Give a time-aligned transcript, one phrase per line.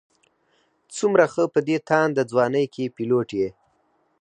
[0.95, 3.49] څومره ښه په دې تانده ځوانۍ کې پيلوټ یې.